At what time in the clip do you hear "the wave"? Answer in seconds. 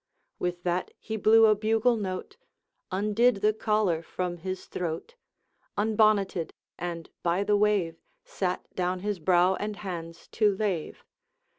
7.43-7.97